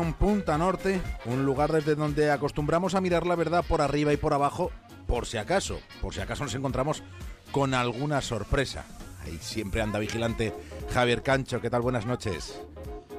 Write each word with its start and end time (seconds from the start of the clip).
Punta 0.00 0.56
Norte, 0.56 1.02
un 1.26 1.44
lugar 1.44 1.70
desde 1.70 1.94
donde 1.94 2.30
acostumbramos 2.30 2.94
a 2.94 3.02
mirar 3.02 3.26
la 3.26 3.36
verdad 3.36 3.62
por 3.62 3.82
arriba 3.82 4.10
y 4.10 4.16
por 4.16 4.32
abajo, 4.32 4.70
por 5.06 5.26
si 5.26 5.36
acaso, 5.36 5.80
por 6.00 6.14
si 6.14 6.20
acaso 6.20 6.44
nos 6.44 6.54
encontramos 6.54 7.02
con 7.50 7.74
alguna 7.74 8.22
sorpresa. 8.22 8.86
Ahí 9.22 9.38
siempre 9.42 9.82
anda 9.82 9.98
vigilante 9.98 10.54
Javier 10.94 11.22
Cancho, 11.22 11.60
¿qué 11.60 11.68
tal? 11.68 11.82
Buenas 11.82 12.06
noches. 12.06 12.58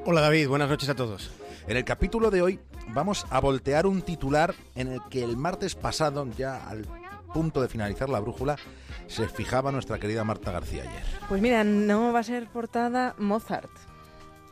Hola 0.05 0.21
David, 0.21 0.47
buenas 0.47 0.67
noches 0.67 0.89
a 0.89 0.95
todos. 0.95 1.29
En 1.67 1.77
el 1.77 1.85
capítulo 1.85 2.31
de 2.31 2.41
hoy 2.41 2.59
vamos 2.87 3.27
a 3.29 3.39
voltear 3.39 3.85
un 3.85 4.01
titular 4.01 4.55
en 4.73 4.87
el 4.87 5.01
que 5.11 5.23
el 5.23 5.37
martes 5.37 5.75
pasado, 5.75 6.27
ya 6.35 6.67
al 6.67 6.87
punto 7.35 7.61
de 7.61 7.67
finalizar 7.67 8.09
la 8.09 8.19
brújula, 8.19 8.57
se 9.05 9.27
fijaba 9.27 9.71
nuestra 9.71 9.99
querida 9.99 10.23
Marta 10.23 10.51
García 10.51 10.81
ayer. 10.89 11.05
Pues 11.29 11.39
mira, 11.39 11.63
no 11.63 12.11
va 12.11 12.21
a 12.21 12.23
ser 12.23 12.47
portada 12.47 13.13
Mozart. 13.19 13.69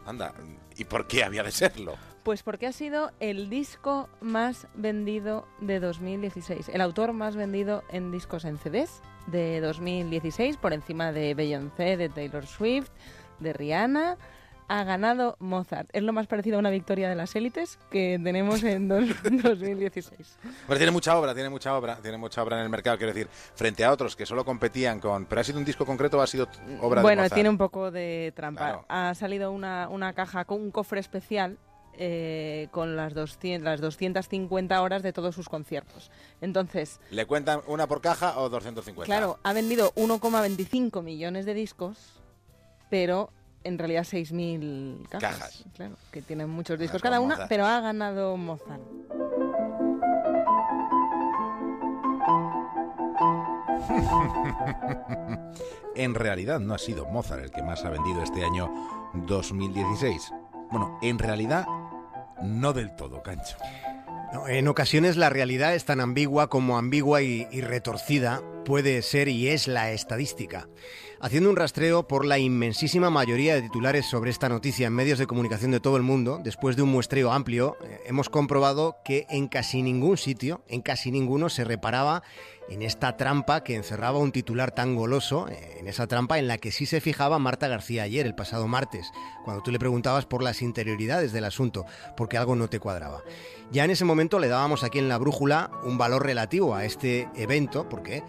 Anda, 0.05 0.35
¿y 0.77 0.85
por 0.85 1.07
qué 1.07 1.23
había 1.23 1.41
de 1.41 1.51
serlo? 1.51 1.95
Pues 2.23 2.43
porque 2.43 2.67
ha 2.67 2.71
sido 2.71 3.11
el 3.19 3.49
disco 3.49 4.07
más 4.21 4.67
vendido 4.75 5.47
de 5.59 5.79
2016, 5.79 6.69
el 6.69 6.81
autor 6.81 7.13
más 7.13 7.35
vendido 7.35 7.83
en 7.89 8.11
discos 8.11 8.45
en 8.45 8.59
CDs 8.59 9.01
de 9.25 9.59
2016, 9.59 10.57
por 10.57 10.73
encima 10.73 11.11
de 11.11 11.33
Beyoncé, 11.33 11.97
de 11.97 12.09
Taylor 12.09 12.45
Swift, 12.45 12.89
de 13.39 13.53
Rihanna. 13.53 14.17
Ha 14.67 14.85
ganado 14.85 15.35
Mozart. 15.39 15.89
Es 15.91 16.01
lo 16.01 16.13
más 16.13 16.27
parecido 16.27 16.55
a 16.55 16.59
una 16.59 16.69
victoria 16.69 17.09
de 17.09 17.15
las 17.15 17.35
élites 17.35 17.77
que 17.89 18.17
tenemos 18.23 18.63
en 18.63 18.87
2016. 18.87 20.37
Pero 20.67 20.77
tiene 20.77 20.91
mucha 20.91 21.17
obra, 21.17 21.33
tiene 21.33 21.49
mucha 21.49 21.75
obra, 21.75 21.97
tiene 21.97 22.17
mucha 22.17 22.41
obra 22.41 22.57
en 22.57 22.63
el 22.63 22.69
mercado, 22.69 22.97
quiero 22.97 23.11
decir, 23.11 23.27
frente 23.29 23.83
a 23.83 23.91
otros 23.91 24.15
que 24.15 24.25
solo 24.25 24.45
competían 24.45 25.01
con... 25.01 25.25
¿Pero 25.25 25.41
ha 25.41 25.43
sido 25.43 25.59
un 25.59 25.65
disco 25.65 25.85
concreto 25.85 26.19
o 26.19 26.21
ha 26.21 26.27
sido 26.27 26.47
obra 26.79 27.01
bueno, 27.01 27.23
de 27.23 27.25
Mozart? 27.25 27.33
tiene 27.33 27.49
un 27.49 27.57
poco 27.57 27.91
de 27.91 28.31
trampa. 28.33 28.61
Claro. 28.61 28.85
Ha 28.87 29.13
salido 29.13 29.51
una, 29.51 29.89
una 29.89 30.13
caja 30.13 30.45
con 30.45 30.61
un 30.61 30.71
cofre 30.71 31.01
especial 31.01 31.57
eh, 31.97 32.67
con 32.71 32.95
las 32.95 33.13
200, 33.13 33.63
las 33.63 33.81
250 33.81 34.81
horas 34.81 35.03
de 35.03 35.13
todos 35.13 35.35
sus 35.35 35.49
conciertos. 35.49 36.11
Entonces, 36.41 36.99
¿Le 37.09 37.25
cuentan 37.25 37.61
una 37.67 37.87
por 37.87 38.01
caja 38.01 38.39
o 38.39 38.49
250? 38.49 39.05
claro, 39.05 39.39
ha 39.43 39.53
vendido 39.53 39.93
1,25 39.95 41.01
millones 41.03 41.45
de 41.45 41.53
discos, 41.53 41.97
pero 42.89 43.31
en 43.63 43.77
realidad 43.77 44.03
6.000 44.03 45.07
cajas. 45.09 45.37
Cajas. 45.37 45.65
Claro, 45.75 45.95
que 46.11 46.21
tienen 46.21 46.49
muchos 46.49 46.79
discos 46.79 47.01
cada 47.01 47.19
una, 47.19 47.35
Mozart. 47.35 47.49
pero 47.49 47.65
ha 47.65 47.79
ganado 47.79 48.37
Mozart. 48.37 48.81
En 55.95 56.15
realidad 56.15 56.59
no 56.59 56.73
ha 56.73 56.77
sido 56.77 57.05
Mozart 57.05 57.43
el 57.43 57.51
que 57.51 57.61
más 57.61 57.83
ha 57.83 57.89
vendido 57.89 58.23
este 58.23 58.45
año 58.45 58.71
2016. 59.13 60.31
Bueno, 60.71 60.97
en 61.01 61.19
realidad 61.19 61.65
no 62.43 62.73
del 62.73 62.95
todo, 62.95 63.21
Cancho. 63.23 63.57
En 64.47 64.67
ocasiones 64.67 65.17
la 65.17 65.29
realidad 65.29 65.75
es 65.75 65.85
tan 65.85 65.99
ambigua 65.99 66.49
como 66.49 66.77
ambigua 66.77 67.21
y, 67.21 67.47
y 67.51 67.61
retorcida 67.61 68.41
puede 68.71 69.01
ser 69.01 69.27
y 69.27 69.49
es 69.49 69.67
la 69.67 69.91
estadística. 69.91 70.69
Haciendo 71.19 71.49
un 71.49 71.57
rastreo 71.57 72.07
por 72.07 72.23
la 72.23 72.39
inmensísima 72.39 73.09
mayoría 73.09 73.53
de 73.53 73.63
titulares 73.63 74.05
sobre 74.05 74.31
esta 74.31 74.47
noticia 74.47 74.87
en 74.87 74.93
medios 74.93 75.19
de 75.19 75.27
comunicación 75.27 75.71
de 75.71 75.81
todo 75.81 75.97
el 75.97 76.03
mundo, 76.03 76.39
después 76.41 76.77
de 76.77 76.81
un 76.81 76.89
muestreo 76.89 77.33
amplio, 77.33 77.75
eh, 77.83 77.99
hemos 78.05 78.29
comprobado 78.29 78.95
que 79.03 79.27
en 79.29 79.49
casi 79.49 79.83
ningún 79.83 80.15
sitio, 80.15 80.63
en 80.69 80.81
casi 80.81 81.11
ninguno, 81.11 81.49
se 81.49 81.65
reparaba 81.65 82.23
en 82.69 82.81
esta 82.81 83.17
trampa 83.17 83.63
que 83.65 83.75
encerraba 83.75 84.19
un 84.19 84.31
titular 84.31 84.71
tan 84.71 84.95
goloso, 84.95 85.49
eh, 85.49 85.77
en 85.79 85.89
esa 85.89 86.07
trampa 86.07 86.39
en 86.39 86.47
la 86.47 86.57
que 86.57 86.71
sí 86.71 86.85
se 86.85 87.01
fijaba 87.01 87.37
Marta 87.37 87.67
García 87.67 88.03
ayer, 88.03 88.25
el 88.25 88.33
pasado 88.33 88.67
martes, 88.67 89.11
cuando 89.43 89.61
tú 89.61 89.71
le 89.71 89.79
preguntabas 89.79 90.25
por 90.25 90.41
las 90.41 90.61
interioridades 90.61 91.33
del 91.33 91.43
asunto, 91.43 91.85
porque 92.15 92.37
algo 92.37 92.55
no 92.55 92.69
te 92.69 92.79
cuadraba. 92.79 93.21
Ya 93.71 93.83
en 93.83 93.91
ese 93.91 94.05
momento 94.05 94.39
le 94.39 94.47
dábamos 94.47 94.83
aquí 94.83 94.99
en 94.99 95.09
la 95.09 95.17
brújula 95.17 95.69
un 95.83 95.97
valor 95.97 96.25
relativo 96.25 96.73
a 96.73 96.85
este 96.85 97.27
evento, 97.35 97.89
porque 97.89 98.23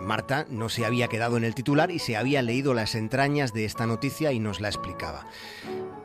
Marta 0.00 0.46
no 0.48 0.68
se 0.68 0.84
había 0.86 1.08
quedado 1.08 1.36
en 1.36 1.44
el 1.44 1.54
titular 1.54 1.90
y 1.90 1.98
se 1.98 2.16
había 2.16 2.42
leído 2.42 2.74
las 2.74 2.94
entrañas 2.94 3.52
de 3.52 3.64
esta 3.64 3.86
noticia 3.86 4.32
y 4.32 4.40
nos 4.40 4.60
la 4.60 4.68
explicaba. 4.68 5.26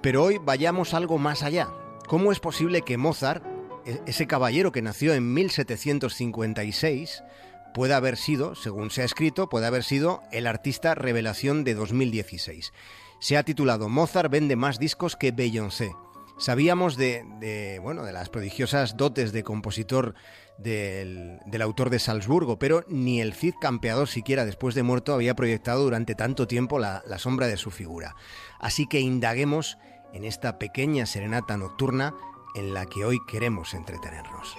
Pero 0.01 0.23
hoy 0.23 0.39
vayamos 0.43 0.93
algo 0.93 1.17
más 1.17 1.43
allá. 1.43 1.69
¿Cómo 2.07 2.31
es 2.31 2.39
posible 2.39 2.81
que 2.81 2.97
Mozart, 2.97 3.43
e- 3.85 4.01
ese 4.05 4.27
caballero 4.27 4.71
que 4.71 4.81
nació 4.81 5.13
en 5.13 5.33
1756, 5.33 7.23
pueda 7.73 7.97
haber 7.97 8.17
sido, 8.17 8.55
según 8.55 8.91
se 8.91 9.01
ha 9.01 9.05
escrito, 9.05 9.49
puede 9.49 9.67
haber 9.67 9.83
sido 9.83 10.21
el 10.31 10.47
artista 10.47 10.95
revelación 10.95 11.63
de 11.63 11.75
2016? 11.75 12.73
Se 13.19 13.37
ha 13.37 13.43
titulado 13.43 13.87
Mozart 13.87 14.29
vende 14.29 14.55
más 14.55 14.79
discos 14.79 15.15
que 15.15 15.31
Beyoncé. 15.31 15.93
Sabíamos 16.37 16.97
de, 16.97 17.79
bueno, 17.81 18.03
de 18.03 18.11
las 18.11 18.29
prodigiosas 18.29 18.97
dotes 18.97 19.31
de 19.31 19.43
compositor 19.43 20.15
del, 20.57 21.39
del 21.45 21.61
autor 21.61 21.89
de 21.89 21.99
Salzburgo, 21.99 22.59
pero 22.59 22.83
ni 22.87 23.21
el 23.21 23.33
Cid 23.33 23.55
campeador 23.61 24.07
siquiera 24.07 24.45
después 24.45 24.75
de 24.75 24.83
muerto 24.83 25.13
había 25.13 25.35
proyectado 25.35 25.83
durante 25.83 26.15
tanto 26.15 26.47
tiempo 26.47 26.79
la, 26.79 27.03
la 27.07 27.19
sombra 27.19 27.47
de 27.47 27.57
su 27.57 27.71
figura. 27.71 28.15
Así 28.59 28.87
que 28.87 28.99
indaguemos 28.99 29.77
en 30.13 30.25
esta 30.25 30.59
pequeña 30.59 31.05
serenata 31.05 31.57
nocturna 31.57 32.13
en 32.55 32.73
la 32.73 32.85
que 32.85 33.03
hoy 33.03 33.19
queremos 33.27 33.73
entretenernos. 33.73 34.55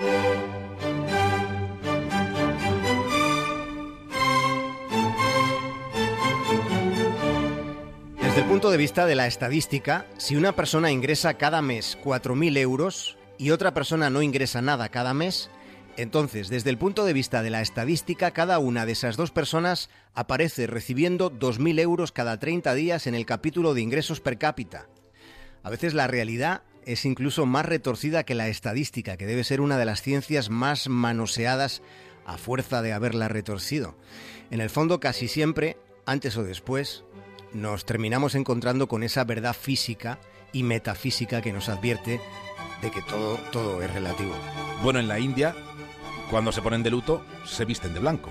Desde 8.35 8.47
el 8.47 8.51
punto 8.51 8.73
de 8.73 8.79
vista 8.79 9.07
de 9.07 9.15
la 9.15 9.29
estadística, 9.29 10.07
si 10.19 10.35
una 10.35 10.57
persona 10.57 10.91
ingresa 10.91 11.35
cada 11.35 11.63
mes 11.63 11.97
4.000 12.03 12.59
euros 12.59 13.17
y 13.39 13.53
otra 13.53 13.73
persona 13.75 14.11
no 14.11 14.23
ingresa 14.23 14.61
nada 14.61 14.89
cada 14.89 15.15
mes, 15.15 15.51
entonces, 15.97 16.49
desde 16.49 16.71
el 16.71 16.77
punto 16.77 17.05
de 17.05 17.13
vista 17.13 17.45
de 17.45 17.51
la 17.51 17.63
estadística, 17.63 18.33
cada 18.33 18.59
una 18.59 18.87
de 18.87 18.91
esas 18.91 19.17
dos 19.17 19.31
personas 19.31 19.89
aparece 20.15 20.67
recibiendo 20.67 21.31
2.000 21.31 21.79
euros 21.79 22.11
cada 22.11 22.41
30 22.41 22.75
días 22.75 23.07
en 23.07 23.15
el 23.15 23.25
capítulo 23.25 23.73
de 23.73 23.83
ingresos 23.83 24.21
per 24.21 24.37
cápita. 24.37 24.89
A 25.63 25.71
veces 25.71 25.95
la 25.95 26.09
realidad 26.09 26.63
es 26.87 27.05
incluso 27.05 27.47
más 27.47 27.65
retorcida 27.65 28.25
que 28.25 28.35
la 28.35 28.49
estadística, 28.49 29.17
que 29.17 29.27
debe 29.27 29.45
ser 29.45 29.61
una 29.61 29.79
de 29.79 29.85
las 29.85 30.03
ciencias 30.03 30.51
más 30.51 30.89
manoseadas 30.89 31.83
a 32.27 32.37
fuerza 32.37 32.83
de 32.83 32.95
haberla 32.95 33.29
retorcido. 33.29 33.95
En 34.51 34.61
el 34.61 34.71
fondo, 34.71 34.99
casi 34.99 35.29
siempre, 35.29 35.77
antes 36.05 36.37
o 36.37 36.43
después, 36.43 37.05
nos 37.55 37.87
terminamos 37.87 38.35
encontrando 38.35 38.89
con 38.89 39.03
esa 39.03 39.25
verdad 39.25 39.55
física 39.55 40.19
y 40.53 40.63
metafísica 40.63 41.41
que 41.41 41.53
nos 41.53 41.69
advierte 41.69 42.21
de 42.83 42.91
que 42.91 43.01
todo, 43.03 43.39
todo 43.51 43.81
es 43.83 43.93
relativo. 43.93 44.35
Bueno, 44.83 44.99
en 44.99 45.09
la 45.09 45.19
India, 45.19 45.55
cuando 46.31 46.53
se 46.53 46.63
ponen 46.63 46.83
de 46.83 46.91
luto, 46.91 47.25
se 47.47 47.65
visten 47.65 47.95
de 47.95 48.01
blanco. 48.01 48.31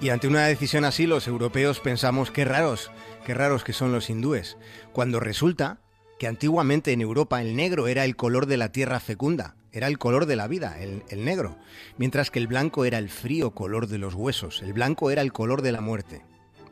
Y 0.00 0.10
ante 0.10 0.28
una 0.28 0.46
decisión 0.46 0.84
así, 0.84 1.06
los 1.06 1.26
europeos 1.26 1.80
pensamos 1.80 2.30
qué 2.30 2.44
raros, 2.44 2.92
qué 3.26 3.34
raros 3.34 3.64
que 3.64 3.72
son 3.72 3.92
los 3.92 4.10
hindúes, 4.10 4.56
cuando 4.92 5.18
resulta 5.18 5.80
que 6.18 6.28
antiguamente 6.28 6.92
en 6.92 7.00
Europa 7.00 7.40
el 7.40 7.56
negro 7.56 7.88
era 7.88 8.04
el 8.04 8.14
color 8.14 8.46
de 8.46 8.58
la 8.58 8.70
tierra 8.70 9.00
fecunda, 9.00 9.56
era 9.72 9.86
el 9.86 9.98
color 9.98 10.26
de 10.26 10.36
la 10.36 10.46
vida, 10.48 10.80
el, 10.80 11.02
el, 11.08 11.24
negro, 11.24 11.56
mientras 11.96 12.30
que 12.30 12.38
el 12.38 12.46
blanco 12.46 12.84
era 12.84 12.98
el 12.98 13.08
frío 13.08 13.52
color 13.52 13.86
de 13.88 13.98
los 13.98 14.14
huesos, 14.14 14.62
el 14.62 14.72
blanco 14.72 15.10
era 15.10 15.22
el 15.22 15.32
color 15.32 15.62
de 15.62 15.72
la 15.72 15.80
muerte. 15.80 16.22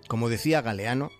Como 0.08 0.28
decía 0.28 0.62
Galeano, 0.62 1.10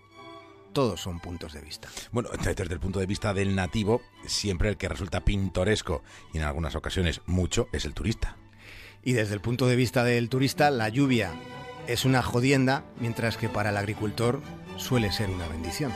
todos 0.77 1.01
son 1.01 1.19
puntos 1.19 1.53
de 1.53 1.61
vista. 1.61 1.89
Bueno, 2.11 2.29
desde 2.29 2.71
el 2.71 2.79
punto 2.79 2.99
de 2.99 3.07
vista 3.07 3.33
del 3.33 3.55
nativo, 3.55 4.03
siempre 4.27 4.69
el 4.69 4.77
que 4.77 4.87
resulta 4.87 5.21
pintoresco 5.21 6.03
y 6.35 6.37
en 6.37 6.43
algunas 6.43 6.75
ocasiones 6.75 7.21
mucho 7.25 7.67
es 7.71 7.83
el 7.85 7.95
turista. 7.95 8.37
Y 9.03 9.13
desde 9.13 9.33
el 9.33 9.41
punto 9.41 9.65
de 9.65 9.75
vista 9.75 10.03
del 10.03 10.29
turista, 10.29 10.69
la 10.69 10.89
lluvia 10.89 11.33
es 11.87 12.05
una 12.05 12.21
jodienda, 12.21 12.83
mientras 12.99 13.37
que 13.37 13.49
para 13.49 13.71
el 13.71 13.77
agricultor 13.77 14.39
suele 14.75 15.11
ser 15.11 15.31
una 15.31 15.47
bendición. 15.47 15.91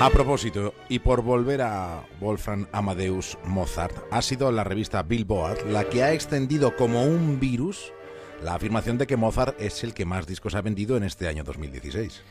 A 0.00 0.10
propósito, 0.10 0.74
y 0.88 1.00
por 1.00 1.22
volver 1.22 1.60
a 1.60 2.06
Wolfgang 2.20 2.68
Amadeus 2.70 3.36
Mozart, 3.42 3.96
ha 4.12 4.22
sido 4.22 4.52
la 4.52 4.62
revista 4.62 5.02
Billboard 5.02 5.66
la 5.66 5.88
que 5.88 6.04
ha 6.04 6.12
extendido 6.12 6.76
como 6.76 7.02
un 7.02 7.40
virus 7.40 7.92
la 8.40 8.54
afirmación 8.54 8.96
de 8.96 9.08
que 9.08 9.16
Mozart 9.16 9.60
es 9.60 9.82
el 9.82 9.94
que 9.94 10.04
más 10.04 10.28
discos 10.28 10.54
ha 10.54 10.62
vendido 10.62 10.96
en 10.96 11.02
este 11.02 11.26
año 11.26 11.42
2016. 11.42 12.22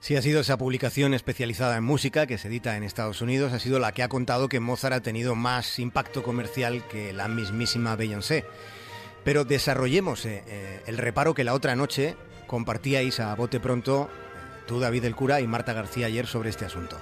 Sí, 0.00 0.16
ha 0.16 0.20
sido 0.20 0.42
esa 0.42 0.58
publicación 0.58 1.14
especializada 1.14 1.78
en 1.78 1.84
música 1.84 2.26
que 2.26 2.36
se 2.36 2.48
edita 2.48 2.76
en 2.76 2.82
Estados 2.82 3.22
Unidos, 3.22 3.54
ha 3.54 3.58
sido 3.58 3.78
la 3.78 3.92
que 3.92 4.02
ha 4.02 4.08
contado 4.10 4.50
que 4.50 4.60
Mozart 4.60 4.94
ha 4.94 5.00
tenido 5.00 5.34
más 5.34 5.78
impacto 5.78 6.22
comercial 6.22 6.86
que 6.88 7.14
la 7.14 7.28
mismísima 7.28 7.96
Beyoncé. 7.96 8.44
Pero 9.24 9.46
desarrollemos 9.46 10.26
eh, 10.26 10.44
eh, 10.46 10.82
el 10.86 10.98
reparo 10.98 11.32
que 11.32 11.44
la 11.44 11.54
otra 11.54 11.74
noche 11.74 12.16
compartíais 12.46 13.18
a 13.18 13.34
bote 13.34 13.60
pronto 13.60 14.10
tú, 14.66 14.80
David 14.80 15.04
el 15.04 15.14
Cura, 15.14 15.40
y 15.40 15.46
Marta 15.46 15.72
García 15.72 16.06
ayer 16.06 16.26
sobre 16.26 16.50
este 16.50 16.64
asunto. 16.64 16.98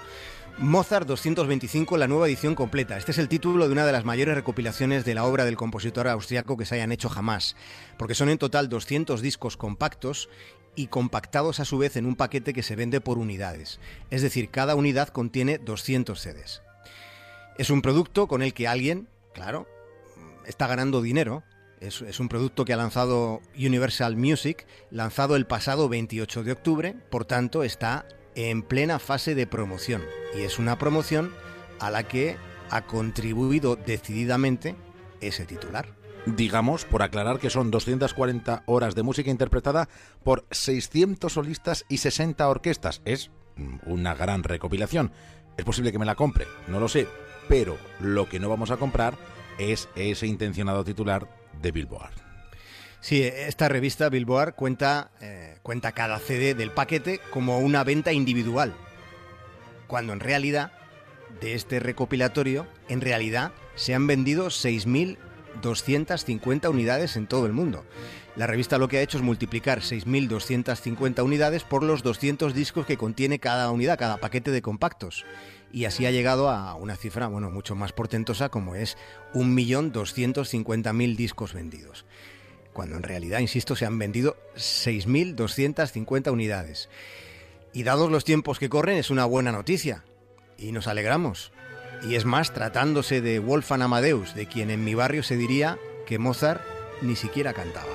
Mozart 0.59 1.06
225, 1.06 1.97
la 1.97 2.09
nueva 2.09 2.29
edición 2.29 2.55
completa. 2.55 2.99
Este 2.99 3.12
es 3.12 3.19
el 3.19 3.29
título 3.29 3.67
de 3.67 3.73
una 3.73 3.87
de 3.87 3.93
las 3.93 4.05
mayores 4.05 4.35
recopilaciones 4.35 5.05
de 5.05 5.14
la 5.14 5.25
obra 5.25 5.44
del 5.44 5.56
compositor 5.56 6.09
austriaco 6.09 6.56
que 6.56 6.67
se 6.67 6.75
hayan 6.75 6.93
hecho 6.93 7.09
jamás, 7.09 7.56
porque 7.97 8.14
son 8.14 8.29
en 8.29 8.38
total 8.38 8.69
200 8.69 9.23
discos 9.23 9.56
compactos 9.56 10.29
y 10.75 10.88
compactados 10.88 11.59
a 11.61 11.64
su 11.64 11.79
vez 11.79 11.97
en 11.97 12.06
un 12.06 12.17
paquete 12.17 12.53
que 12.53 12.62
se 12.62 12.76
vende 12.76 13.00
por 13.00 13.19
unidades. 13.19 13.81
Es 14.11 14.23
decir, 14.23 14.50
cada 14.50 14.75
unidad 14.75 15.08
contiene 15.08 15.58
200 15.58 16.20
CDs. 16.20 16.62
Es 17.58 17.70
un 17.70 17.82
producto 17.82 18.29
con 18.29 18.43
el 18.43 18.55
que 18.55 18.69
alguien, 18.69 19.08
claro, 19.35 19.67
está 20.47 20.67
ganando 20.67 21.03
dinero. 21.03 21.43
Es, 21.82 22.20
un 22.20 22.29
producto 22.29 22.64
que 22.64 22.73
ha 22.73 22.76
lanzado 22.76 23.40
Universal 23.56 24.17
Music, 24.17 24.67
lanzado 24.93 25.34
el 25.34 25.46
pasado 25.46 25.88
28 25.88 26.44
de 26.44 26.52
octubre, 26.52 26.94
por 27.11 27.25
tanto 27.25 27.64
está 27.64 28.06
en 28.37 28.62
plena 28.62 29.00
fase 29.00 29.34
de 29.34 29.49
promoción. 29.49 30.05
Y 30.38 30.43
es 30.43 30.61
una 30.61 30.79
promoción 30.79 31.32
a 31.81 31.90
la 31.90 32.05
que 32.05 32.37
ha 32.70 32.82
contribuido 32.82 33.75
decididamente 33.75 34.76
ese 35.20 35.44
titular. 35.44 35.88
Digamos, 36.25 36.84
por 36.84 37.02
aclarar 37.02 37.40
que 37.40 37.50
son 37.50 37.73
240 37.73 38.62
horas 38.67 38.94
de 38.94 39.02
música 39.02 39.32
interpretada 39.32 39.88
por 40.23 40.46
600 40.52 41.32
solistas 41.32 41.84
y 41.88 41.99
60 41.99 42.49
orquestas. 42.49 43.02
Es 43.05 43.32
una 43.87 44.14
gran 44.14 44.44
recopilación. 44.44 45.11
Es 45.56 45.64
posible 45.64 45.90
que 45.90 45.99
me 45.99 46.06
la 46.06 46.14
compre, 46.14 46.46
no 46.69 46.79
lo 46.79 46.88
sé, 46.88 47.08
pero 47.49 47.76
lo 47.99 48.29
que 48.29 48.38
no 48.38 48.49
vamos 48.49 48.70
a 48.70 48.76
comprar 48.76 49.19
es 49.58 49.88
ese 49.96 50.29
intencionado 50.29 50.84
titular 50.84 51.42
de 51.61 51.73
Billboard. 51.73 52.13
Sí, 53.01 53.23
esta 53.23 53.69
revista 53.69 54.09
Billboard 54.09 54.55
cuenta, 54.55 55.11
eh, 55.21 55.59
cuenta 55.63 55.93
cada 55.93 56.19
CD 56.21 56.55
del 56.55 56.71
paquete 56.71 57.21
como 57.31 57.59
una 57.59 57.83
venta 57.83 58.13
individual, 58.13 58.75
cuando 59.89 60.13
en 60.13 60.21
realidad 60.21 60.73
de 61.41 61.55
este 61.55 61.81
recopilatorio, 61.81 62.67
en 62.89 63.01
realidad 63.01 63.53
se 63.75 63.95
han 63.95 64.07
vendido 64.07 64.51
6.250 65.61 66.71
unidades 66.71 67.17
en 67.17 67.27
todo 67.27 67.47
el 67.47 67.53
mundo. 67.53 67.85
La 68.37 68.47
revista 68.47 68.79
lo 68.79 68.89
que 68.89 68.99
ha 68.99 69.03
hecho 69.03 69.19
es 69.19 69.23
multiplicar 69.23 69.81
6.250 69.81 71.23
unidades 71.23 71.65
por 71.65 71.83
los 71.83 72.03
200 72.03 72.55
discos 72.55 72.87
que 72.87 72.97
contiene 72.97 73.39
cada 73.39 73.71
unidad, 73.71 73.99
cada 73.99 74.19
paquete 74.19 74.51
de 74.51 74.63
compactos. 74.63 75.27
Y 75.73 75.85
así 75.85 76.07
ha 76.07 76.11
llegado 76.11 76.49
a 76.49 76.75
una 76.75 76.97
cifra, 76.97 77.27
bueno, 77.27 77.51
mucho 77.51 77.75
más 77.75 77.93
portentosa 77.93 78.49
como 78.49 78.75
es 78.75 78.97
1.250.000 79.35 81.17
discos 81.17 81.53
vendidos 81.53 82.05
cuando 82.73 82.97
en 82.97 83.03
realidad, 83.03 83.41
insisto, 83.41 83.77
se 83.77 83.87
han 83.87 83.99
vendido 83.99 84.37
6.250 84.57 86.33
unidades. 86.33 86.89
Y 87.73 87.85
dados 87.85 88.11
los 88.11 88.25
tiempos 88.25 88.59
que 88.59 88.69
corren, 88.69 88.97
es 88.97 89.11
una 89.11 89.25
buena 89.25 89.53
noticia. 89.53 90.05
Y 90.59 90.73
nos 90.73 90.87
alegramos. 90.87 91.53
Y 92.05 92.17
es 92.17 92.25
más, 92.25 92.53
tratándose 92.53 93.21
de 93.21 93.39
Wolfgang 93.39 93.83
Amadeus, 93.83 94.35
de 94.35 94.47
quien 94.47 94.71
en 94.71 94.85
mi 94.85 94.95
barrio 94.95 95.23
se 95.23 95.37
diría 95.37 95.79
que 96.07 96.19
Mozart 96.19 96.63
ni 97.01 97.17
siquiera 97.17 97.53
cantaba. 97.53 97.93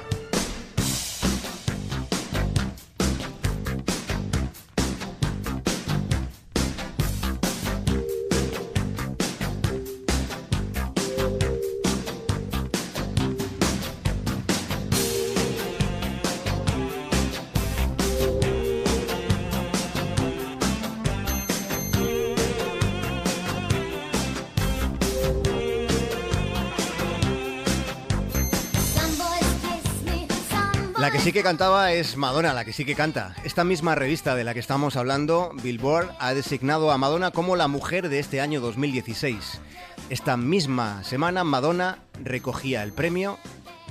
La 31.07 31.13
que 31.13 31.19
sí 31.19 31.31
que 31.31 31.41
cantaba 31.41 31.93
es 31.93 32.17
Madonna, 32.17 32.53
la 32.53 32.65
que 32.65 32.73
sí 32.73 32.83
que 32.83 32.93
canta. 32.93 33.33
Esta 33.45 33.63
misma 33.63 33.95
revista 33.95 34.35
de 34.35 34.43
la 34.43 34.53
que 34.53 34.59
estamos 34.59 34.97
hablando, 34.97 35.53
Billboard, 35.63 36.09
ha 36.19 36.33
designado 36.33 36.91
a 36.91 36.97
Madonna 36.97 37.31
como 37.31 37.55
la 37.55 37.69
mujer 37.69 38.09
de 38.09 38.19
este 38.19 38.41
año 38.41 38.59
2016. 38.59 39.61
Esta 40.09 40.35
misma 40.35 41.05
semana 41.05 41.45
Madonna 41.45 41.99
recogía 42.25 42.83
el 42.83 42.91
premio 42.91 43.39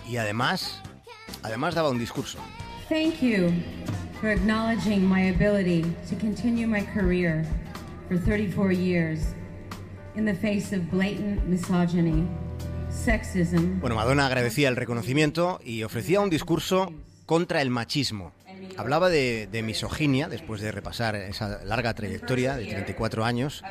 y 0.07 0.19
además, 0.19 0.83
además 1.43 1.75
daba 1.75 1.89
un 1.89 1.99
discurso. 1.99 2.39
Thank 2.91 3.23
you 3.23 3.51
for 4.21 4.29
acknowledging 4.29 5.09
my 5.09 5.31
ability 5.31 5.85
to 6.11 6.17
continue 6.21 6.67
my 6.67 6.85
career 6.85 7.47
for 8.09 8.19
34 8.19 8.73
years 8.73 9.21
in 10.17 10.27
the 10.27 10.35
face 10.35 10.77
of 10.77 10.83
blatant 10.91 11.49
misogyny. 11.49 12.29
Bueno, 13.81 13.95
Madonna 13.95 14.27
agradecía 14.27 14.69
el 14.69 14.77
reconocimiento 14.77 15.61
y 15.65 15.85
ofrecía 15.85 16.21
un 16.21 16.31
discurso 16.31 16.93
contra 17.27 17.61
el 17.61 17.71
machismo. 17.71 18.33
Hablaba 18.77 19.11
de, 19.11 19.63
misoginia, 19.65 20.29
después 20.29 20.61
de 20.61 20.73
repasar 20.73 21.15
esa 21.17 21.63
larga 21.65 21.95
trayectoria 21.95 22.57
de 22.57 22.67
34 22.67 23.25
años. 23.25 23.63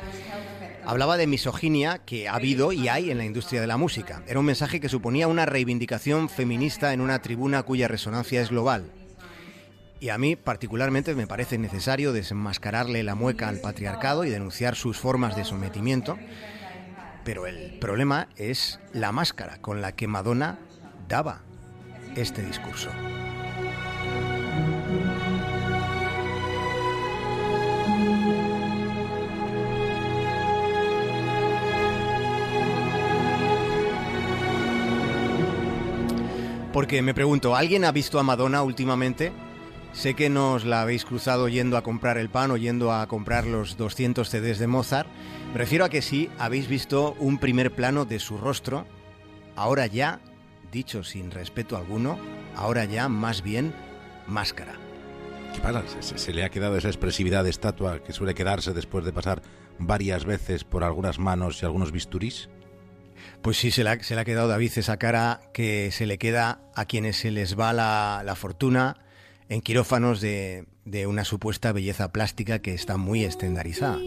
Hablaba 0.84 1.16
de 1.16 1.26
misoginia 1.26 1.98
que 1.98 2.28
ha 2.28 2.34
habido 2.34 2.72
y 2.72 2.88
hay 2.88 3.10
en 3.10 3.18
la 3.18 3.24
industria 3.24 3.60
de 3.60 3.66
la 3.66 3.76
música. 3.76 4.22
Era 4.28 4.38
un 4.38 4.46
mensaje 4.46 4.78
que 4.78 4.88
suponía 4.88 5.26
una 5.26 5.46
reivindicación 5.46 6.28
feminista 6.28 6.92
en 6.92 7.00
una 7.00 7.20
tribuna 7.20 7.64
cuya 7.64 7.88
resonancia 7.88 8.40
es 8.40 8.50
global. 8.50 8.92
Y 9.98 10.10
a 10.10 10.18
mí 10.18 10.36
particularmente 10.36 11.14
me 11.14 11.26
parece 11.26 11.58
necesario 11.58 12.12
desenmascararle 12.12 13.02
la 13.02 13.14
mueca 13.14 13.48
al 13.48 13.58
patriarcado 13.58 14.24
y 14.24 14.30
denunciar 14.30 14.76
sus 14.76 14.98
formas 14.98 15.34
de 15.34 15.44
sometimiento 15.44 16.16
pero 17.26 17.48
el 17.48 17.76
problema 17.80 18.28
es 18.36 18.78
la 18.92 19.10
máscara 19.10 19.58
con 19.60 19.82
la 19.82 19.90
que 19.90 20.06
Madonna 20.06 20.60
daba 21.08 21.40
este 22.14 22.40
discurso. 22.40 22.88
Porque 36.76 37.00
me 37.00 37.14
pregunto, 37.14 37.56
¿alguien 37.56 37.86
ha 37.86 37.90
visto 37.90 38.18
a 38.18 38.22
Madonna 38.22 38.62
últimamente? 38.62 39.32
Sé 39.94 40.12
que 40.12 40.28
nos 40.28 40.66
la 40.66 40.82
habéis 40.82 41.06
cruzado 41.06 41.48
yendo 41.48 41.78
a 41.78 41.82
comprar 41.82 42.18
el 42.18 42.28
pan 42.28 42.50
o 42.50 42.58
yendo 42.58 42.92
a 42.92 43.06
comprar 43.06 43.46
los 43.46 43.78
200 43.78 44.28
CDs 44.28 44.58
de 44.58 44.66
Mozart. 44.66 45.08
Me 45.54 45.58
refiero 45.58 45.86
a 45.86 45.88
que 45.88 46.02
sí 46.02 46.28
habéis 46.38 46.68
visto 46.68 47.16
un 47.18 47.38
primer 47.38 47.74
plano 47.74 48.04
de 48.04 48.18
su 48.18 48.36
rostro, 48.36 48.86
ahora 49.54 49.86
ya, 49.86 50.20
dicho 50.70 51.02
sin 51.02 51.30
respeto 51.30 51.78
alguno, 51.78 52.18
ahora 52.54 52.84
ya 52.84 53.08
más 53.08 53.42
bien 53.42 53.72
máscara. 54.26 54.74
¿Qué 55.54 55.60
pasa? 55.62 55.82
¿Se, 56.00 56.18
se 56.18 56.34
le 56.34 56.44
ha 56.44 56.50
quedado 56.50 56.76
esa 56.76 56.88
expresividad 56.88 57.42
de 57.44 57.48
estatua 57.48 58.02
que 58.02 58.12
suele 58.12 58.34
quedarse 58.34 58.74
después 58.74 59.02
de 59.06 59.14
pasar 59.14 59.40
varias 59.78 60.26
veces 60.26 60.64
por 60.64 60.84
algunas 60.84 61.18
manos 61.18 61.62
y 61.62 61.64
algunos 61.64 61.90
bisturís? 61.90 62.50
Pues 63.42 63.56
sí, 63.56 63.70
se 63.70 63.84
le, 63.84 63.90
ha, 63.90 64.24
quedado 64.24 64.48
David 64.48 64.72
esa 64.76 64.96
cara 64.98 65.40
que 65.52 65.90
se 65.92 66.06
le 66.06 66.18
queda 66.18 66.60
a 66.74 66.84
quienes 66.84 67.16
se 67.16 67.30
les 67.30 67.58
va 67.58 67.72
la, 67.72 68.22
la 68.24 68.34
fortuna 68.34 68.98
en 69.48 69.60
quirófanos 69.60 70.20
de, 70.20 70.66
de 70.86 71.06
una 71.06 71.24
supuesta 71.24 71.72
belleza 71.72 72.12
plástica 72.12 72.60
que 72.60 72.72
está 72.72 72.96
muy 72.96 73.24
estandarizada. 73.24 73.98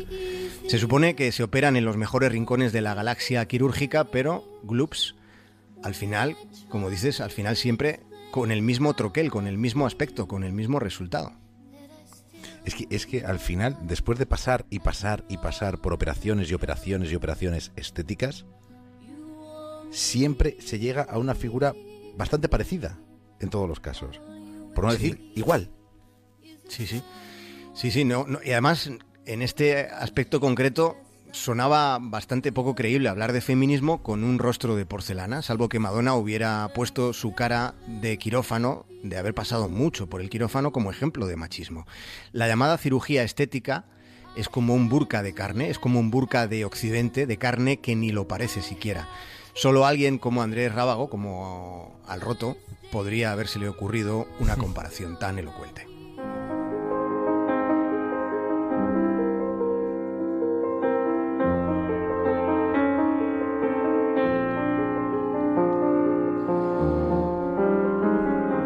Se 0.67 0.79
supone 0.79 1.15
que 1.15 1.31
se 1.31 1.43
operan 1.43 1.75
en 1.75 1.85
los 1.85 1.97
mejores 1.97 2.31
rincones 2.31 2.71
de 2.71 2.81
la 2.81 2.95
galaxia 2.95 3.45
quirúrgica, 3.47 4.05
pero 4.05 4.43
Gloops, 4.63 5.15
al 5.83 5.93
final, 5.93 6.37
como 6.69 6.89
dices, 6.89 7.19
al 7.19 7.31
final 7.31 7.57
siempre 7.57 7.99
con 8.31 8.51
el 8.51 8.61
mismo 8.61 8.93
troquel, 8.93 9.29
con 9.29 9.45
el 9.45 9.57
mismo 9.57 9.85
aspecto, 9.85 10.27
con 10.27 10.43
el 10.43 10.53
mismo 10.53 10.79
resultado. 10.79 11.33
Es 12.63 12.75
que, 12.75 12.87
es 12.89 13.05
que 13.05 13.25
al 13.25 13.39
final, 13.39 13.77
después 13.81 14.17
de 14.17 14.25
pasar 14.25 14.65
y 14.69 14.79
pasar 14.79 15.25
y 15.27 15.37
pasar 15.37 15.79
por 15.79 15.93
operaciones 15.93 16.49
y 16.49 16.53
operaciones 16.53 17.11
y 17.11 17.15
operaciones 17.15 17.71
estéticas, 17.75 18.45
siempre 19.91 20.57
se 20.59 20.79
llega 20.79 21.03
a 21.03 21.17
una 21.17 21.35
figura 21.35 21.75
bastante 22.17 22.49
parecida 22.49 22.97
en 23.39 23.49
todos 23.49 23.67
los 23.67 23.79
casos 23.79 24.19
por 24.79 24.85
no 24.85 24.91
decir 24.93 25.31
igual. 25.35 25.69
Sí, 26.67 26.87
sí. 26.87 27.03
Sí, 27.73 27.91
sí, 27.91 28.05
no, 28.05 28.25
no, 28.27 28.39
y 28.43 28.51
además 28.51 28.89
en 29.25 29.41
este 29.41 29.81
aspecto 29.81 30.39
concreto 30.39 30.97
sonaba 31.31 31.99
bastante 32.01 32.51
poco 32.51 32.75
creíble 32.75 33.09
hablar 33.09 33.31
de 33.33 33.41
feminismo 33.41 34.01
con 34.01 34.23
un 34.23 34.39
rostro 34.39 34.75
de 34.75 34.85
porcelana, 34.85 35.41
salvo 35.41 35.69
que 35.69 35.79
Madonna 35.79 36.15
hubiera 36.15 36.71
puesto 36.73 37.13
su 37.13 37.33
cara 37.35 37.75
de 37.87 38.17
quirófano, 38.17 38.85
de 39.03 39.17
haber 39.17 39.33
pasado 39.33 39.69
mucho 39.69 40.07
por 40.07 40.21
el 40.21 40.29
quirófano 40.29 40.71
como 40.71 40.91
ejemplo 40.91 41.27
de 41.27 41.35
machismo. 41.35 41.85
La 42.31 42.47
llamada 42.47 42.77
cirugía 42.77 43.23
estética 43.23 43.85
es 44.35 44.49
como 44.49 44.73
un 44.73 44.89
burka 44.89 45.23
de 45.23 45.33
carne, 45.33 45.69
es 45.69 45.77
como 45.77 45.99
un 45.99 46.09
burka 46.09 46.47
de 46.47 46.65
occidente, 46.65 47.27
de 47.27 47.37
carne 47.37 47.81
que 47.81 47.95
ni 47.95 48.11
lo 48.11 48.27
parece 48.27 48.61
siquiera. 48.61 49.07
Solo 49.53 49.85
alguien 49.85 50.17
como 50.17 50.41
Andrés 50.41 50.73
Rábago, 50.73 51.09
como 51.09 51.99
al 52.07 52.21
roto, 52.21 52.57
podría 52.91 53.31
habérsele 53.31 53.69
ocurrido 53.69 54.27
una 54.39 54.55
comparación 54.57 55.17
tan 55.19 55.39
elocuente. 55.39 55.89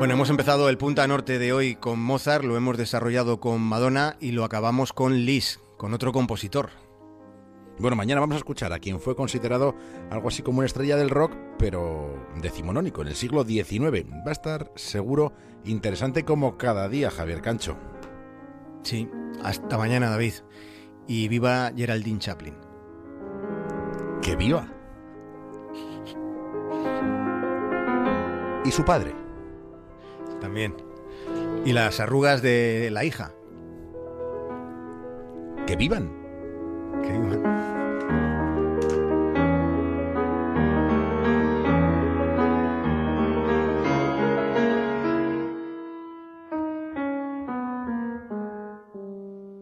Bueno, 0.03 0.15
hemos 0.15 0.29
empezado 0.29 0.67
el 0.67 0.77
Punta 0.77 1.07
Norte 1.07 1.39
de 1.39 1.53
hoy 1.53 1.75
con 1.75 1.97
Mozart, 1.97 2.43
lo 2.43 2.57
hemos 2.57 2.77
desarrollado 2.77 3.39
con 3.39 3.61
Madonna 3.61 4.17
y 4.19 4.31
lo 4.33 4.43
acabamos 4.43 4.91
con 4.91 5.25
Lis, 5.25 5.61
con 5.77 5.93
otro 5.93 6.11
compositor, 6.11 6.71
bueno, 7.79 7.95
mañana 7.95 8.21
vamos 8.21 8.35
a 8.35 8.37
escuchar 8.37 8.71
a 8.71 8.79
quien 8.79 8.99
fue 8.99 9.15
considerado 9.15 9.75
algo 10.11 10.27
así 10.27 10.43
como 10.43 10.59
una 10.59 10.67
estrella 10.67 10.95
del 10.95 11.09
rock, 11.09 11.33
pero 11.57 12.27
decimonónico, 12.39 13.01
en 13.01 13.07
el 13.07 13.15
siglo 13.15 13.43
XIX. 13.43 14.05
Va 14.25 14.29
a 14.29 14.31
estar 14.31 14.71
seguro 14.75 15.33
interesante 15.65 16.23
como 16.23 16.57
cada 16.57 16.87
día, 16.87 17.09
Javier 17.09 17.41
Cancho. 17.41 17.75
Sí, 18.83 19.09
hasta 19.43 19.77
mañana, 19.77 20.09
David. 20.09 20.33
Y 21.07 21.27
viva 21.27 21.71
Geraldine 21.75 22.19
Chaplin. 22.19 22.55
¡Que 24.21 24.35
viva! 24.35 24.67
¿Y 28.63 28.71
su 28.71 28.85
padre? 28.85 29.13
También. 30.39 30.75
Y 31.65 31.73
las 31.73 31.99
arrugas 31.99 32.41
de 32.41 32.89
la 32.91 33.03
hija. 33.03 33.33
¡Que 35.65 35.75
vivan! 35.75 36.11
Que 37.01 37.11
vivan. 37.11 37.52